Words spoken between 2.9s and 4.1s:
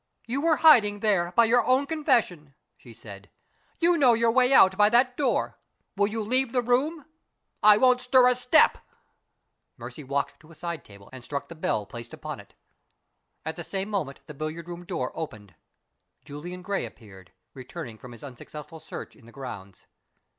said. "You